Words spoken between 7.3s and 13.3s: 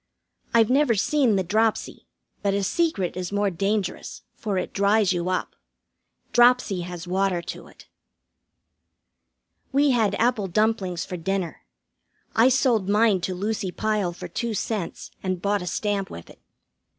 to it. We had apple dumplings for dinner. I sold mine